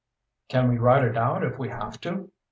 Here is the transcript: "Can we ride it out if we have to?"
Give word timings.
"Can 0.49 0.67
we 0.69 0.79
ride 0.79 1.03
it 1.03 1.15
out 1.15 1.43
if 1.43 1.59
we 1.59 1.69
have 1.69 2.01
to?" 2.01 2.31